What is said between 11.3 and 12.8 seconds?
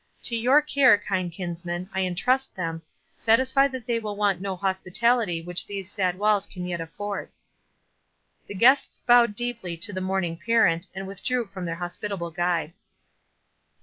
from their hospitable guide.